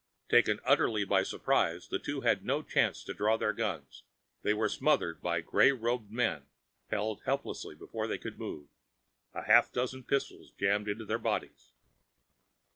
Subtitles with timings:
[0.29, 4.01] Taken utterly by surprize, the two had no chance to draw their guns.
[4.41, 6.47] They were smothered by gray robed men,
[6.89, 8.67] held helpless before they could move,
[9.35, 11.73] a half dozen pistols jammed into their bodies.